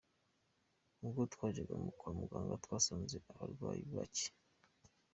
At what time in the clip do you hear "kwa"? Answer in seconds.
1.99-2.11